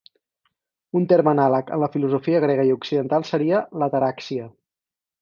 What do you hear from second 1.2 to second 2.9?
anàleg en la filosofia grega i